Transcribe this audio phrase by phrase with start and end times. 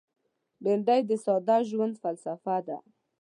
[0.63, 2.77] بېنډۍ د ساده ژوند فلسفه ده